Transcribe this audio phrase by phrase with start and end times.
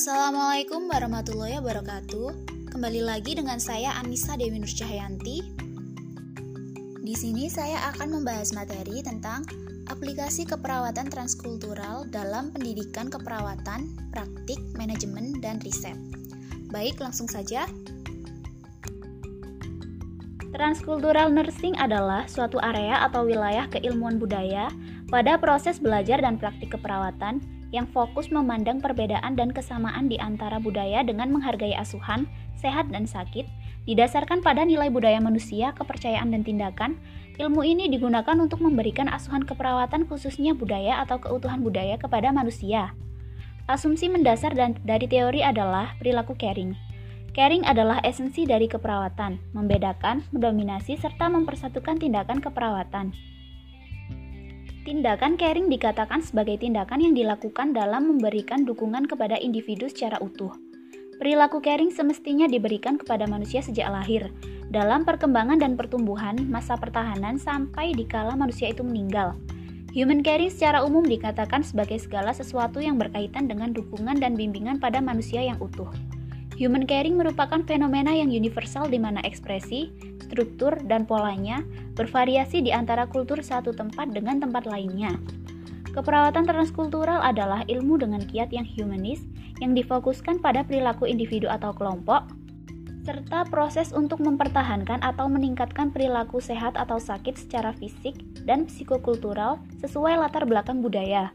[0.00, 2.32] Assalamualaikum warahmatullahi wabarakatuh.
[2.72, 5.44] Kembali lagi dengan saya Anissa Dewi Nur Cahyanti.
[7.04, 9.44] Di sini saya akan membahas materi tentang
[9.92, 16.00] aplikasi keperawatan transkultural dalam pendidikan keperawatan, praktik, manajemen, dan riset.
[16.72, 17.68] Baik, langsung saja.
[20.56, 24.72] Transkultural nursing adalah suatu area atau wilayah keilmuan budaya
[25.12, 31.02] pada proses belajar dan praktik keperawatan yang fokus memandang perbedaan dan kesamaan di antara budaya
[31.06, 32.26] dengan menghargai asuhan,
[32.58, 33.46] sehat dan sakit,
[33.86, 36.98] didasarkan pada nilai budaya manusia, kepercayaan dan tindakan.
[37.40, 42.92] Ilmu ini digunakan untuk memberikan asuhan keperawatan khususnya budaya atau keutuhan budaya kepada manusia.
[43.64, 46.74] Asumsi mendasar dan dari teori adalah perilaku caring.
[47.30, 53.14] Caring adalah esensi dari keperawatan, membedakan, mendominasi, serta mempersatukan tindakan keperawatan.
[54.80, 60.56] Tindakan caring dikatakan sebagai tindakan yang dilakukan dalam memberikan dukungan kepada individu secara utuh.
[61.20, 64.32] Perilaku caring semestinya diberikan kepada manusia sejak lahir,
[64.72, 69.36] dalam perkembangan dan pertumbuhan, masa pertahanan, sampai dikala manusia itu meninggal.
[69.92, 75.04] Human caring secara umum dikatakan sebagai segala sesuatu yang berkaitan dengan dukungan dan bimbingan pada
[75.04, 75.92] manusia yang utuh.
[76.60, 79.88] Human caring merupakan fenomena yang universal di mana ekspresi,
[80.20, 81.64] struktur, dan polanya
[81.96, 85.16] bervariasi di antara kultur satu tempat dengan tempat lainnya.
[85.96, 89.24] Keperawatan transkultural adalah ilmu dengan kiat yang humanis
[89.64, 92.28] yang difokuskan pada perilaku individu atau kelompok,
[93.08, 100.20] serta proses untuk mempertahankan atau meningkatkan perilaku sehat atau sakit secara fisik dan psikokultural sesuai
[100.20, 101.32] latar belakang budaya.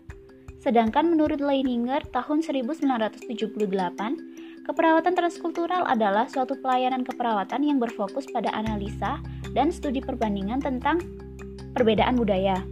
[0.62, 4.35] Sedangkan menurut Leininger tahun 1978,
[4.66, 9.22] Keperawatan transkultural adalah suatu pelayanan keperawatan yang berfokus pada analisa
[9.54, 10.98] dan studi perbandingan tentang
[11.78, 12.66] perbedaan budaya.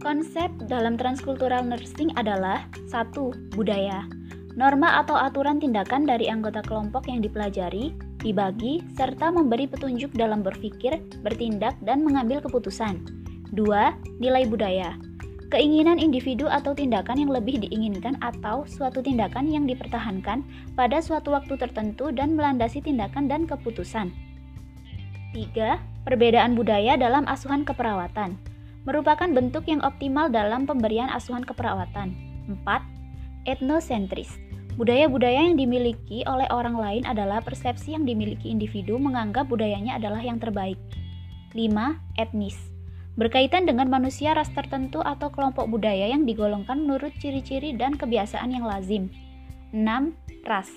[0.00, 4.08] Konsep dalam transkultural nursing adalah satu Budaya.
[4.56, 7.92] Norma atau aturan tindakan dari anggota kelompok yang dipelajari,
[8.24, 13.04] dibagi, serta memberi petunjuk dalam berpikir, bertindak, dan mengambil keputusan.
[13.52, 13.60] 2.
[14.16, 14.96] Nilai budaya
[15.46, 20.42] keinginan individu atau tindakan yang lebih diinginkan atau suatu tindakan yang dipertahankan
[20.74, 24.10] pada suatu waktu tertentu dan melandasi tindakan dan keputusan.
[25.34, 26.06] 3.
[26.06, 28.38] Perbedaan budaya dalam asuhan keperawatan
[28.86, 32.14] merupakan bentuk yang optimal dalam pemberian asuhan keperawatan.
[32.46, 33.46] 4.
[33.46, 34.38] Etnosentris
[34.76, 40.36] Budaya-budaya yang dimiliki oleh orang lain adalah persepsi yang dimiliki individu menganggap budayanya adalah yang
[40.36, 40.76] terbaik.
[41.56, 41.96] 5.
[42.20, 42.75] Etnis
[43.16, 48.68] berkaitan dengan manusia ras tertentu atau kelompok budaya yang digolongkan menurut ciri-ciri dan kebiasaan yang
[48.68, 49.08] lazim.
[49.72, 49.82] 6.
[50.46, 50.70] Ras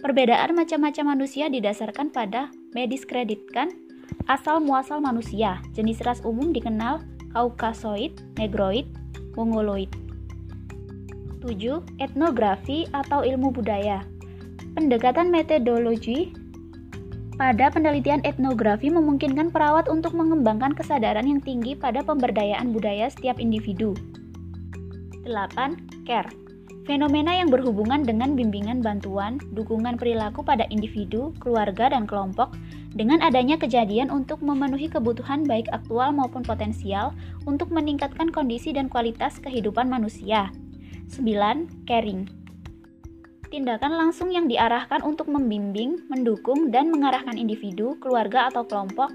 [0.00, 3.68] Perbedaan macam-macam manusia didasarkan pada mediskreditkan
[4.32, 5.60] asal muasal manusia.
[5.76, 7.04] Jenis ras umum dikenal
[7.36, 8.88] Kaukasoid, Negroid,
[9.36, 9.92] Mongoloid.
[11.44, 11.84] 7.
[12.00, 14.00] Etnografi atau ilmu budaya.
[14.72, 16.32] Pendekatan metodologi
[17.40, 23.96] pada penelitian etnografi memungkinkan perawat untuk mengembangkan kesadaran yang tinggi pada pemberdayaan budaya setiap individu.
[25.24, 26.04] 8.
[26.04, 26.28] Care
[26.84, 32.52] Fenomena yang berhubungan dengan bimbingan bantuan, dukungan perilaku pada individu, keluarga, dan kelompok
[32.92, 37.16] dengan adanya kejadian untuk memenuhi kebutuhan baik aktual maupun potensial
[37.48, 40.52] untuk meningkatkan kondisi dan kualitas kehidupan manusia.
[41.08, 41.88] 9.
[41.88, 42.39] Caring
[43.50, 49.10] tindakan langsung yang diarahkan untuk membimbing, mendukung, dan mengarahkan individu, keluarga, atau kelompok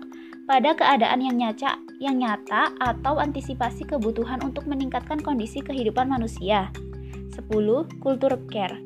[0.45, 6.69] pada keadaan yang nyata, yang nyata atau antisipasi kebutuhan untuk meningkatkan kondisi kehidupan manusia.
[7.33, 7.49] 10.
[8.03, 8.77] Kultur care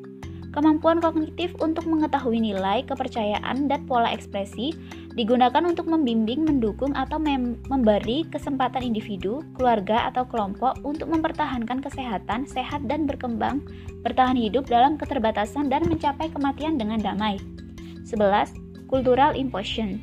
[0.50, 4.74] Kemampuan kognitif untuk mengetahui nilai, kepercayaan, dan pola ekspresi
[5.20, 12.48] digunakan untuk membimbing, mendukung, atau mem memberi kesempatan individu, keluarga, atau kelompok untuk mempertahankan kesehatan,
[12.48, 13.60] sehat, dan berkembang,
[14.00, 17.36] bertahan hidup dalam keterbatasan, dan mencapai kematian dengan damai.
[18.08, 18.56] 11.
[18.88, 20.00] Cultural imposition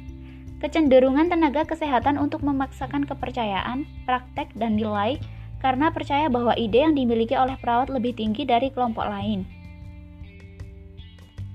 [0.62, 5.18] Kecenderungan tenaga kesehatan untuk memaksakan kepercayaan, praktek, dan nilai
[5.58, 9.46] karena percaya bahwa ide yang dimiliki oleh perawat lebih tinggi dari kelompok lain.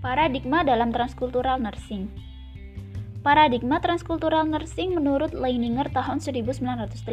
[0.03, 2.32] Paradigma dalam transkultural nursing.
[3.23, 7.07] Paradigma transkultural nursing menurut Leininger tahun 1985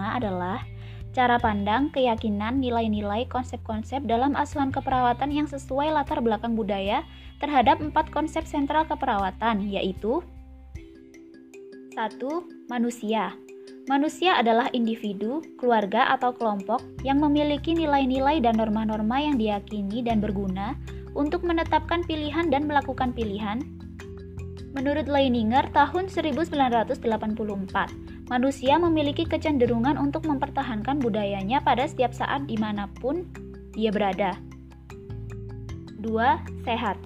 [0.00, 0.64] adalah
[1.12, 7.04] cara pandang, keyakinan, nilai-nilai, konsep-konsep dalam asuhan keperawatan yang sesuai latar belakang budaya
[7.44, 10.24] terhadap empat konsep sentral keperawatan, yaitu
[11.92, 12.00] 1.
[12.72, 13.36] Manusia
[13.84, 20.72] Manusia adalah individu, keluarga, atau kelompok yang memiliki nilai-nilai dan norma-norma yang diyakini dan berguna
[21.12, 23.83] untuk menetapkan pilihan dan melakukan pilihan?
[24.74, 26.98] Menurut Leininger tahun 1984,
[28.26, 33.22] manusia memiliki kecenderungan untuk mempertahankan budayanya pada setiap saat di mana pun
[33.70, 34.34] dia berada.
[36.02, 36.10] 2.
[36.66, 36.98] Sehat.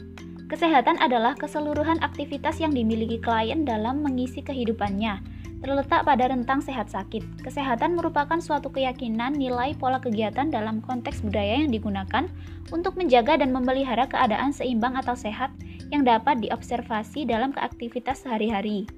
[0.49, 5.21] Kesehatan adalah keseluruhan aktivitas yang dimiliki klien dalam mengisi kehidupannya,
[5.61, 7.45] terletak pada rentang sehat sakit.
[7.45, 12.33] Kesehatan merupakan suatu keyakinan nilai pola kegiatan dalam konteks budaya yang digunakan
[12.73, 15.53] untuk menjaga dan memelihara keadaan seimbang atau sehat
[15.89, 18.89] yang dapat diobservasi dalam keaktivitas sehari-hari.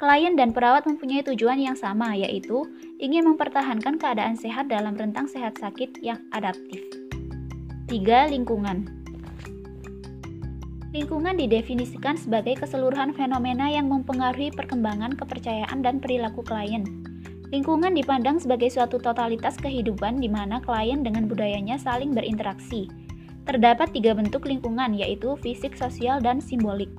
[0.00, 2.66] Klien dan perawat mempunyai tujuan yang sama, yaitu
[2.98, 6.82] ingin mempertahankan keadaan sehat dalam rentang sehat sakit yang adaptif.
[7.86, 8.34] 3.
[8.34, 9.02] Lingkungan
[10.92, 16.84] Lingkungan didefinisikan sebagai keseluruhan fenomena yang mempengaruhi perkembangan kepercayaan dan perilaku klien.
[17.48, 22.88] Lingkungan dipandang sebagai suatu totalitas kehidupan di mana klien dengan budayanya saling berinteraksi.
[23.42, 26.90] Terdapat tiga bentuk lingkungan, yaitu fisik, sosial, dan simbolik.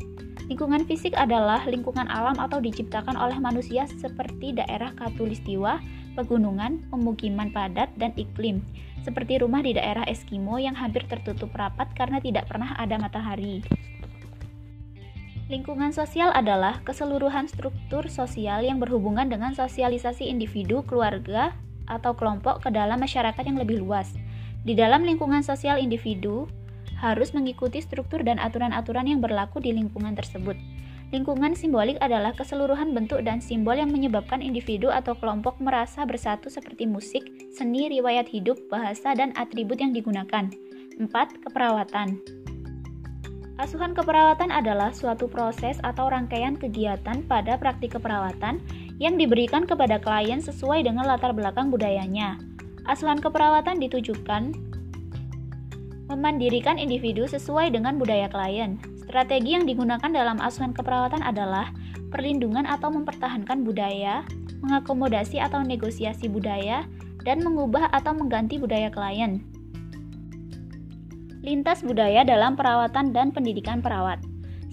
[0.52, 5.80] Lingkungan fisik adalah lingkungan alam atau diciptakan oleh manusia seperti daerah katulistiwa,
[6.20, 8.60] pegunungan, pemukiman padat, dan iklim,
[9.08, 13.64] seperti rumah di daerah Eskimo yang hampir tertutup rapat karena tidak pernah ada matahari.
[15.48, 21.56] Lingkungan sosial adalah keseluruhan struktur sosial yang berhubungan dengan sosialisasi individu, keluarga,
[21.88, 24.16] atau kelompok ke dalam masyarakat yang lebih luas.
[24.64, 26.48] Di dalam lingkungan sosial individu
[27.04, 30.56] harus mengikuti struktur dan aturan-aturan yang berlaku di lingkungan tersebut.
[31.12, 36.88] Lingkungan simbolik adalah keseluruhan bentuk dan simbol yang menyebabkan individu atau kelompok merasa bersatu seperti
[36.90, 37.22] musik,
[37.54, 40.50] seni, riwayat hidup, bahasa, dan atribut yang digunakan.
[40.98, 41.06] 4.
[41.44, 42.18] Keperawatan
[43.62, 48.58] Asuhan keperawatan adalah suatu proses atau rangkaian kegiatan pada praktik keperawatan
[48.98, 52.53] yang diberikan kepada klien sesuai dengan latar belakang budayanya.
[52.84, 54.52] Asuhan keperawatan ditujukan
[56.12, 58.76] memandirikan individu sesuai dengan budaya klien.
[59.08, 61.72] Strategi yang digunakan dalam asuhan keperawatan adalah
[62.12, 64.28] perlindungan atau mempertahankan budaya,
[64.62, 66.84] mengakomodasi atau negosiasi budaya,
[67.24, 69.40] dan mengubah atau mengganti budaya klien.
[71.44, 74.20] Lintas budaya dalam perawatan dan pendidikan perawat.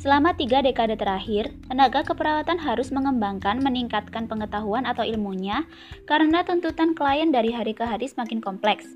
[0.00, 5.68] Selama tiga dekade terakhir, tenaga keperawatan harus mengembangkan, meningkatkan pengetahuan atau ilmunya
[6.08, 8.88] karena tuntutan klien dari hari ke hari semakin kompleks.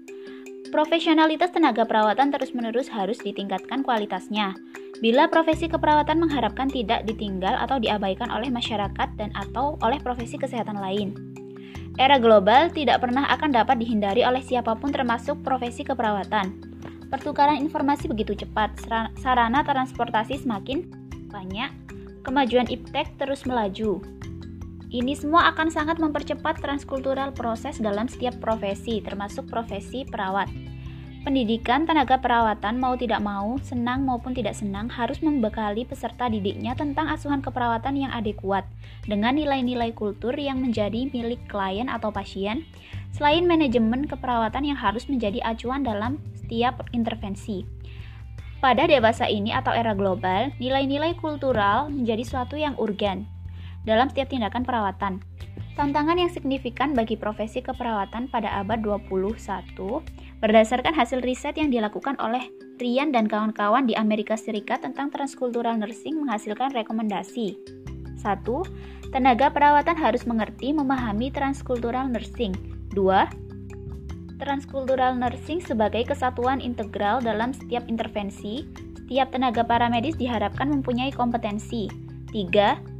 [0.72, 4.56] Profesionalitas tenaga perawatan terus-menerus harus ditingkatkan kualitasnya.
[5.04, 10.80] Bila profesi keperawatan mengharapkan tidak ditinggal atau diabaikan oleh masyarakat dan atau oleh profesi kesehatan
[10.80, 11.12] lain.
[12.00, 16.73] Era global tidak pernah akan dapat dihindari oleh siapa pun termasuk profesi keperawatan.
[17.12, 18.74] Pertukaran informasi begitu cepat,
[19.20, 20.88] sarana transportasi semakin
[21.28, 21.70] banyak,
[22.22, 24.00] kemajuan iptek terus melaju.
[24.94, 30.46] Ini semua akan sangat mempercepat transkultural proses dalam setiap profesi, termasuk profesi perawat.
[31.24, 37.08] Pendidikan tenaga perawatan mau tidak mau, senang maupun tidak senang harus membekali peserta didiknya tentang
[37.08, 38.68] asuhan keperawatan yang adekuat
[39.08, 42.68] dengan nilai-nilai kultur yang menjadi milik klien atau pasien,
[43.16, 46.20] selain manajemen keperawatan yang harus menjadi acuan dalam
[46.54, 47.66] setiap intervensi.
[48.62, 53.26] Pada dewasa ini atau era global, nilai-nilai kultural menjadi suatu yang urgen
[53.82, 55.18] dalam setiap tindakan perawatan.
[55.74, 59.34] Tantangan yang signifikan bagi profesi keperawatan pada abad 21
[60.38, 62.46] Berdasarkan hasil riset yang dilakukan oleh
[62.78, 67.58] Rian dan kawan-kawan di Amerika Serikat tentang transkultural nursing menghasilkan rekomendasi.
[68.22, 69.10] 1.
[69.10, 72.54] Tenaga perawatan harus mengerti memahami transkultural nursing.
[72.94, 73.02] 2.
[74.44, 81.88] Transkultural nursing sebagai kesatuan integral dalam setiap intervensi, setiap tenaga paramedis diharapkan mempunyai kompetensi.
[82.28, 82.52] 3.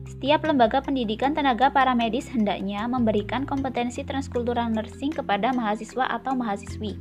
[0.08, 6.96] Setiap lembaga pendidikan tenaga paramedis hendaknya memberikan kompetensi transkultural nursing kepada mahasiswa atau mahasiswi.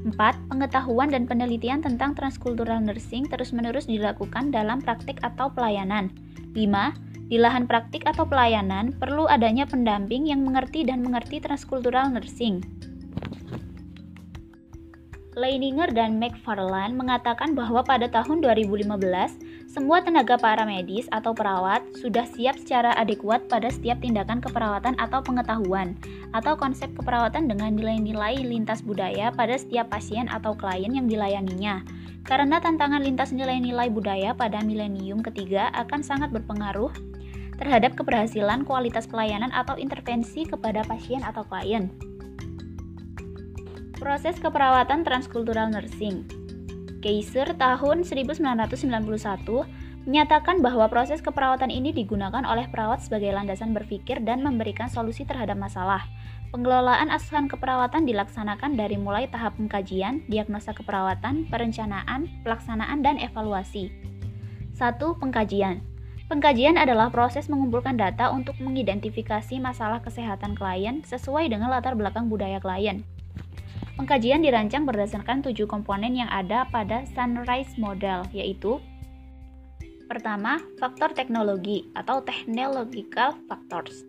[0.00, 0.16] 4.
[0.48, 6.08] Pengetahuan dan penelitian tentang transkultural nursing terus-menerus dilakukan dalam praktik atau pelayanan.
[6.56, 7.28] 5.
[7.28, 12.64] Di lahan praktik atau pelayanan, perlu adanya pendamping yang mengerti dan mengerti transkultural nursing.
[15.32, 18.84] Leininger dan McFarland mengatakan bahwa pada tahun 2015,
[19.64, 25.96] semua tenaga paramedis atau perawat sudah siap secara adekuat pada setiap tindakan keperawatan atau pengetahuan,
[26.36, 31.80] atau konsep keperawatan dengan nilai-nilai lintas budaya pada setiap pasien atau klien yang dilayaninya.
[32.28, 36.92] Karena tantangan lintas nilai-nilai budaya pada milenium ketiga akan sangat berpengaruh
[37.56, 42.11] terhadap keberhasilan kualitas pelayanan atau intervensi kepada pasien atau klien.
[44.02, 46.26] Proses keperawatan transkultural nursing
[46.98, 48.42] Kaiser tahun 1991
[50.10, 55.54] menyatakan bahwa proses keperawatan ini digunakan oleh perawat sebagai landasan berpikir dan memberikan solusi terhadap
[55.54, 56.02] masalah.
[56.50, 63.94] Pengelolaan asuhan keperawatan dilaksanakan dari mulai tahap pengkajian, diagnosa keperawatan, perencanaan, pelaksanaan, dan evaluasi.
[64.82, 64.98] 1.
[64.98, 65.78] Pengkajian
[66.26, 72.58] Pengkajian adalah proses mengumpulkan data untuk mengidentifikasi masalah kesehatan klien sesuai dengan latar belakang budaya
[72.58, 73.06] klien.
[74.02, 78.82] Pengkajian dirancang berdasarkan tujuh komponen yang ada pada Sunrise Model, yaitu
[80.10, 84.02] Pertama, faktor teknologi atau technological factors.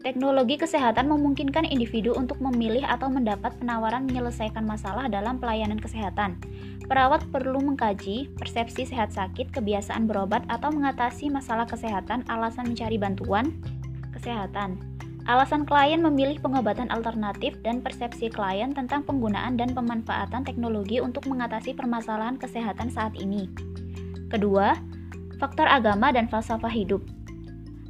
[0.00, 6.40] Teknologi kesehatan memungkinkan individu untuk memilih atau mendapat penawaran menyelesaikan masalah dalam pelayanan kesehatan.
[6.88, 13.60] Perawat perlu mengkaji persepsi sehat sakit, kebiasaan berobat, atau mengatasi masalah kesehatan, alasan mencari bantuan
[14.16, 14.95] kesehatan.
[15.26, 21.74] Alasan klien memilih pengobatan alternatif dan persepsi klien tentang penggunaan dan pemanfaatan teknologi untuk mengatasi
[21.74, 23.50] permasalahan kesehatan saat ini.
[24.30, 24.78] Kedua,
[25.42, 27.02] faktor agama dan falsafah hidup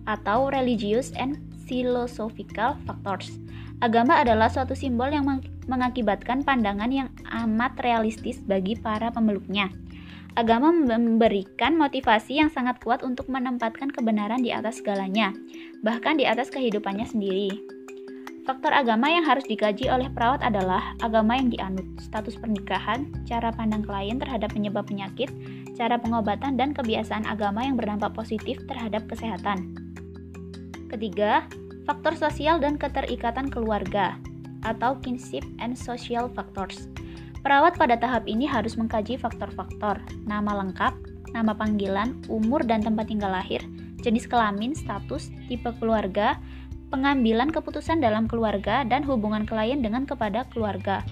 [0.09, 1.37] atau religious and
[1.69, 3.37] philosophical factors.
[3.85, 5.29] Agama adalah suatu simbol yang
[5.69, 7.13] mengakibatkan pandangan yang
[7.45, 9.69] amat realistis bagi para pemeluknya.
[10.37, 15.33] Agama memberikan motivasi yang sangat kuat untuk menempatkan kebenaran di atas segalanya,
[15.81, 17.57] bahkan di atas kehidupannya sendiri.
[18.45, 23.81] Faktor agama yang harus dikaji oleh perawat adalah agama yang dianut, status pernikahan, cara pandang
[23.83, 25.33] klien terhadap penyebab penyakit,
[25.73, 29.73] cara pengobatan, dan kebiasaan agama yang berdampak positif terhadap kesehatan.
[30.93, 31.49] Ketiga,
[31.89, 34.21] faktor sosial dan keterikatan keluarga
[34.63, 36.87] atau kinship and social factors.
[37.47, 40.91] Perawat pada tahap ini harus mengkaji faktor-faktor nama lengkap,
[41.31, 43.63] nama panggilan, umur dan tempat tinggal lahir,
[44.03, 46.43] jenis kelamin, status, tipe keluarga,
[46.91, 51.07] pengambilan keputusan dalam keluarga, dan hubungan klien dengan kepada keluarga.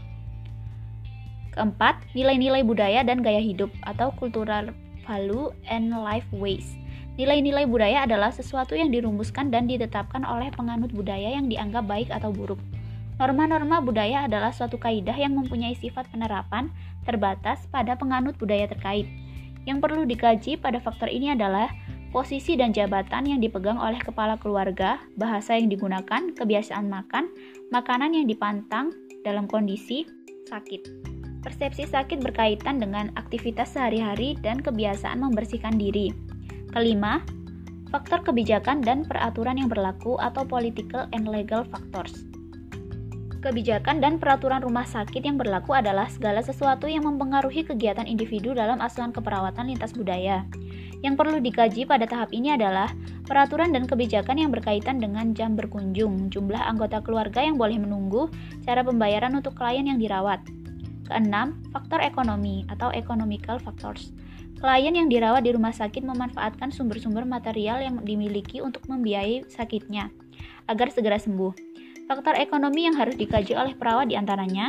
[1.55, 4.75] Keempat, nilai-nilai budaya dan gaya hidup atau cultural
[5.07, 6.75] value and life ways.
[7.15, 12.35] Nilai-nilai budaya adalah sesuatu yang dirumuskan dan ditetapkan oleh penganut budaya yang dianggap baik atau
[12.35, 12.59] buruk.
[13.15, 16.75] Norma-norma budaya adalah suatu kaidah yang mempunyai sifat penerapan
[17.07, 19.07] terbatas pada penganut budaya terkait.
[19.65, 21.71] Yang perlu dikaji pada faktor ini adalah
[22.11, 27.31] posisi dan jabatan yang dipegang oleh kepala keluarga, bahasa yang digunakan, kebiasaan makan,
[27.71, 28.91] makanan yang dipantang
[29.23, 30.07] dalam kondisi
[30.51, 31.15] sakit.
[31.43, 36.11] Persepsi sakit berkaitan dengan aktivitas sehari-hari dan kebiasaan membersihkan diri.
[36.73, 37.21] Kelima,
[37.93, 42.34] faktor kebijakan dan peraturan yang berlaku atau political and legal factors.
[43.45, 48.81] Kebijakan dan peraturan rumah sakit yang berlaku adalah segala sesuatu yang mempengaruhi kegiatan individu dalam
[48.81, 50.49] asuhan keperawatan lintas budaya.
[51.05, 52.89] Yang perlu dikaji pada tahap ini adalah
[53.29, 58.33] peraturan dan kebijakan yang berkaitan dengan jam berkunjung, jumlah anggota keluarga yang boleh menunggu,
[58.65, 60.41] cara pembayaran untuk klien yang dirawat.
[61.05, 64.17] Keenam, faktor ekonomi atau economical factors.
[64.57, 70.09] Klien yang dirawat di rumah sakit memanfaatkan sumber-sumber material yang dimiliki untuk membiayai sakitnya
[70.65, 71.74] agar segera sembuh.
[72.05, 74.69] Faktor ekonomi yang harus dikaji oleh perawat di antaranya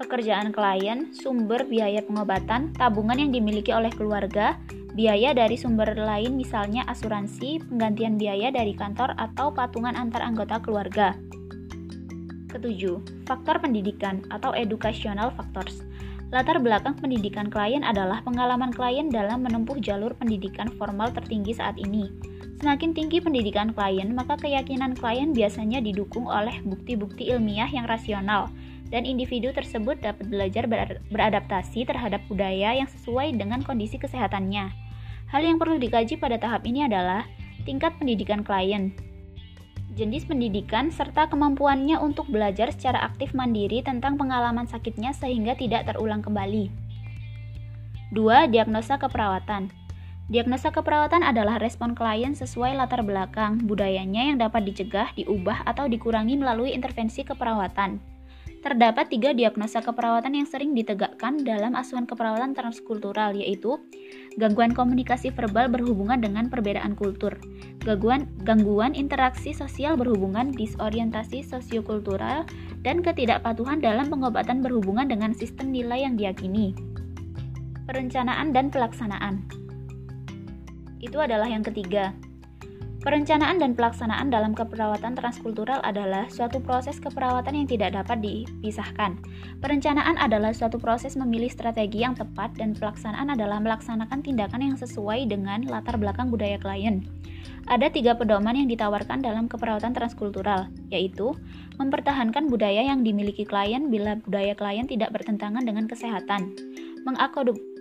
[0.00, 4.56] pekerjaan klien, sumber biaya pengobatan, tabungan yang dimiliki oleh keluarga,
[4.96, 11.12] biaya dari sumber lain misalnya asuransi, penggantian biaya dari kantor atau patungan antar anggota keluarga.
[12.48, 15.84] Ketujuh, faktor pendidikan atau educational factors.
[16.32, 22.29] Latar belakang pendidikan klien adalah pengalaman klien dalam menempuh jalur pendidikan formal tertinggi saat ini.
[22.60, 28.52] Semakin tinggi pendidikan klien, maka keyakinan klien biasanya didukung oleh bukti-bukti ilmiah yang rasional,
[28.92, 30.68] dan individu tersebut dapat belajar
[31.08, 34.76] beradaptasi terhadap budaya yang sesuai dengan kondisi kesehatannya.
[35.32, 37.24] Hal yang perlu dikaji pada tahap ini adalah
[37.64, 38.92] tingkat pendidikan klien,
[39.96, 46.20] jenis pendidikan, serta kemampuannya untuk belajar secara aktif mandiri tentang pengalaman sakitnya sehingga tidak terulang
[46.20, 46.68] kembali.
[48.12, 48.52] 2.
[48.52, 49.79] Diagnosa keperawatan
[50.30, 56.38] Diagnosa keperawatan adalah respon klien sesuai latar belakang budayanya yang dapat dicegah, diubah, atau dikurangi
[56.38, 57.98] melalui intervensi keperawatan.
[58.62, 63.82] Terdapat tiga diagnosa keperawatan yang sering ditegakkan dalam asuhan keperawatan transkultural, yaitu
[64.38, 67.34] gangguan komunikasi verbal berhubungan dengan perbedaan kultur,
[67.82, 72.46] gangguan, gangguan interaksi sosial berhubungan disorientasi sosiokultural,
[72.86, 76.70] dan ketidakpatuhan dalam pengobatan berhubungan dengan sistem nilai yang diyakini.
[77.90, 79.59] Perencanaan dan pelaksanaan
[81.00, 82.12] itu adalah yang ketiga.
[83.00, 89.16] Perencanaan dan pelaksanaan dalam keperawatan transkultural adalah suatu proses keperawatan yang tidak dapat dipisahkan.
[89.64, 95.32] Perencanaan adalah suatu proses memilih strategi yang tepat dan pelaksanaan adalah melaksanakan tindakan yang sesuai
[95.32, 97.00] dengan latar belakang budaya klien.
[97.72, 101.32] Ada tiga pedoman yang ditawarkan dalam keperawatan transkultural, yaitu
[101.80, 106.52] mempertahankan budaya yang dimiliki klien bila budaya klien tidak bertentangan dengan kesehatan,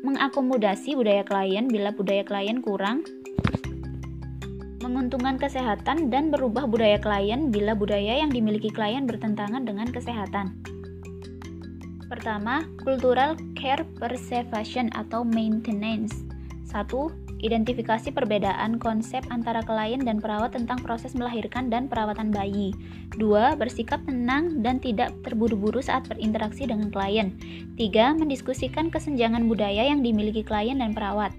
[0.01, 3.03] mengakomodasi budaya klien bila budaya klien kurang
[4.79, 10.55] menguntungkan kesehatan dan berubah budaya klien bila budaya yang dimiliki klien bertentangan dengan kesehatan.
[12.09, 16.25] Pertama, cultural care preservation atau maintenance.
[16.65, 16.89] 1.
[17.39, 22.75] Identifikasi perbedaan konsep antara klien dan perawat tentang proses melahirkan dan perawatan bayi.
[23.15, 23.55] 2.
[23.55, 27.39] Bersikap tenang dan tidak terburu-buru saat berinteraksi dengan klien.
[27.79, 28.19] 3.
[28.19, 31.31] Mendiskusikan kesenjangan budaya yang dimiliki klien dan perawat.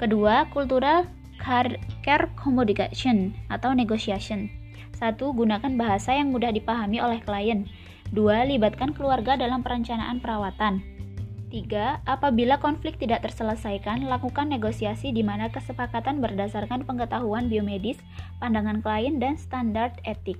[0.00, 1.04] Kedua, cultural
[1.36, 4.48] care communication atau negotiation.
[4.96, 5.20] 1.
[5.20, 7.68] Gunakan bahasa yang mudah dipahami oleh klien.
[8.16, 8.48] 2.
[8.56, 10.99] Libatkan keluarga dalam perencanaan perawatan.
[11.50, 12.06] 3.
[12.06, 17.98] Apabila konflik tidak terselesaikan, lakukan negosiasi di mana kesepakatan berdasarkan pengetahuan biomedis,
[18.38, 20.38] pandangan klien, dan standar etik.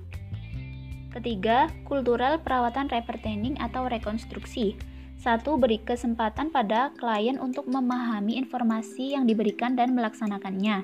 [1.11, 4.79] Ketiga, kultural perawatan repertaining atau rekonstruksi.
[5.19, 10.81] Satu, beri kesempatan pada klien untuk memahami informasi yang diberikan dan melaksanakannya.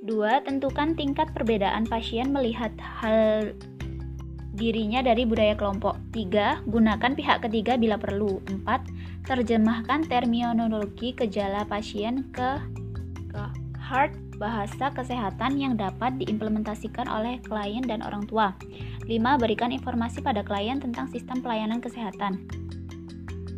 [0.00, 3.52] Dua, tentukan tingkat perbedaan pasien melihat hal
[4.60, 5.96] dirinya dari budaya kelompok.
[6.12, 6.68] 3.
[6.68, 8.44] Gunakan pihak ketiga bila perlu.
[8.44, 8.68] 4.
[9.24, 12.60] Terjemahkan terminologi gejala pasien ke
[13.32, 13.44] ke
[13.80, 18.52] hard bahasa kesehatan yang dapat diimplementasikan oleh klien dan orang tua.
[19.08, 19.40] 5.
[19.40, 22.59] Berikan informasi pada klien tentang sistem pelayanan kesehatan.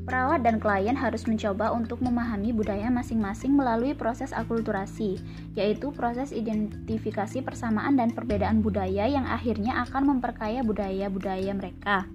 [0.02, 5.22] Perawat dan klien harus mencoba untuk memahami budaya masing-masing melalui proses akulturasi,
[5.54, 12.10] yaitu proses identifikasi persamaan dan perbedaan budaya yang akhirnya akan memperkaya budaya-budaya mereka.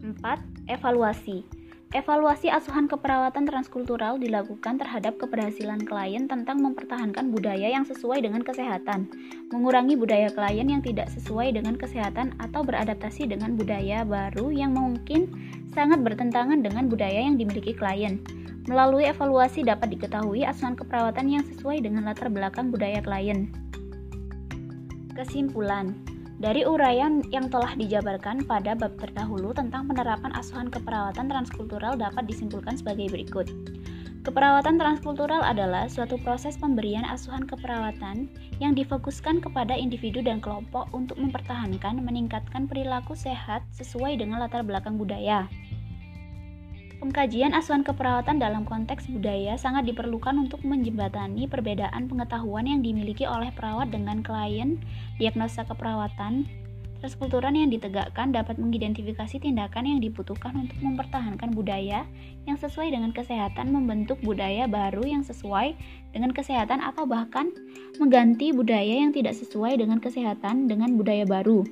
[0.00, 0.72] 4.
[0.72, 1.63] Evaluasi
[1.94, 9.06] Evaluasi asuhan keperawatan transkultural dilakukan terhadap keberhasilan klien tentang mempertahankan budaya yang sesuai dengan kesehatan,
[9.54, 15.30] mengurangi budaya klien yang tidak sesuai dengan kesehatan atau beradaptasi dengan budaya baru yang mungkin
[15.70, 18.18] sangat bertentangan dengan budaya yang dimiliki klien.
[18.66, 23.54] Melalui evaluasi dapat diketahui asuhan keperawatan yang sesuai dengan latar belakang budaya klien.
[25.14, 25.94] Kesimpulan
[26.44, 32.76] dari uraian yang telah dijabarkan pada bab terdahulu tentang penerapan asuhan keperawatan transkultural dapat disimpulkan
[32.76, 33.48] sebagai berikut.
[34.28, 38.28] Keperawatan transkultural adalah suatu proses pemberian asuhan keperawatan
[38.60, 45.00] yang difokuskan kepada individu dan kelompok untuk mempertahankan meningkatkan perilaku sehat sesuai dengan latar belakang
[45.00, 45.48] budaya.
[47.02, 53.50] Pengkajian asuhan keperawatan dalam konteks budaya sangat diperlukan untuk menjembatani perbedaan pengetahuan yang dimiliki oleh
[53.52, 54.78] perawat dengan klien.
[55.18, 56.46] Diagnosa keperawatan
[57.04, 62.08] transkulturan yang ditegakkan dapat mengidentifikasi tindakan yang dibutuhkan untuk mempertahankan budaya
[62.48, 65.76] yang sesuai dengan kesehatan, membentuk budaya baru yang sesuai
[66.16, 67.52] dengan kesehatan, atau bahkan
[68.00, 71.68] mengganti budaya yang tidak sesuai dengan kesehatan dengan budaya baru.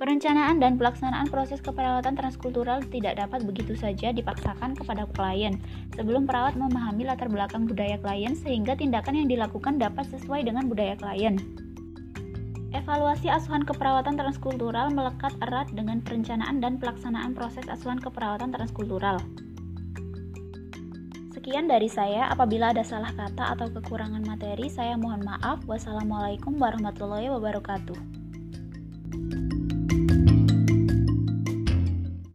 [0.00, 5.60] Perencanaan dan pelaksanaan proses keperawatan transkultural tidak dapat begitu saja dipaksakan kepada klien
[5.92, 10.96] sebelum perawat memahami latar belakang budaya klien sehingga tindakan yang dilakukan dapat sesuai dengan budaya
[10.96, 11.36] klien.
[12.72, 19.20] Evaluasi asuhan keperawatan transkultural melekat erat dengan perencanaan dan pelaksanaan proses asuhan keperawatan transkultural.
[21.36, 22.32] Sekian dari saya.
[22.32, 25.60] Apabila ada salah kata atau kekurangan materi, saya mohon maaf.
[25.68, 28.19] Wassalamualaikum warahmatullahi wabarakatuh.